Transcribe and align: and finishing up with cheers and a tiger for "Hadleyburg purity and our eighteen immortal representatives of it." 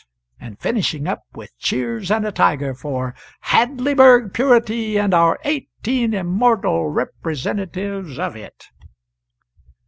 and 0.39 0.57
finishing 0.59 1.05
up 1.05 1.21
with 1.35 1.55
cheers 1.59 2.09
and 2.09 2.25
a 2.25 2.31
tiger 2.31 2.73
for 2.73 3.13
"Hadleyburg 3.51 4.33
purity 4.33 4.97
and 4.97 5.13
our 5.13 5.37
eighteen 5.43 6.15
immortal 6.15 6.89
representatives 6.89 8.17
of 8.17 8.35
it." 8.35 8.65